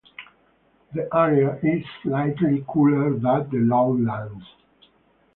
The 0.95 1.07
area 1.15 1.59
is 1.61 1.85
slightly 2.01 2.65
cooler 2.67 3.13
that 3.19 3.51
the 3.51 3.57
lowlands. 3.59 4.43